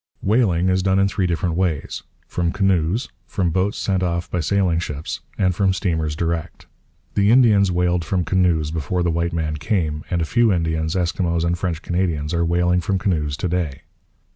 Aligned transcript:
Whaling 0.23 0.67
is 0.67 0.81
done 0.81 0.97
in 0.97 1.07
three 1.07 1.27
different 1.27 1.53
ways: 1.53 2.01
from 2.27 2.51
canoes, 2.51 3.07
from 3.27 3.51
boats 3.51 3.77
sent 3.77 4.01
off 4.01 4.31
by 4.31 4.39
sailing 4.39 4.79
ships, 4.79 5.19
and 5.37 5.53
from 5.53 5.73
steamers 5.73 6.15
direct. 6.15 6.65
The 7.13 7.29
Indians 7.29 7.69
whaled 7.71 8.03
from 8.03 8.25
canoes 8.25 8.71
before 8.71 9.03
the 9.03 9.11
white 9.11 9.31
man 9.31 9.57
came, 9.57 10.03
and 10.09 10.19
a 10.19 10.25
few 10.25 10.51
Indians, 10.51 10.95
Eskimos, 10.95 11.43
and 11.45 11.55
French 11.55 11.83
Canadians 11.83 12.33
are 12.33 12.43
whaling 12.43 12.81
from 12.81 12.97
canoes 12.97 13.37
to 13.37 13.47
day. 13.47 13.81